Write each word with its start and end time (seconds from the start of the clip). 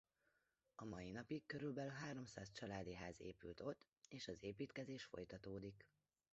A 0.75 0.85
mai 0.85 1.11
napig 1.11 1.45
körülbelül 1.45 1.91
háromszáz 1.91 2.51
családi 2.51 2.93
ház 2.93 3.15
épült 3.21 3.61
ott 3.61 3.87
és 4.09 4.27
az 4.27 4.43
építkezés 4.43 5.03
folytatódik. 5.05 5.85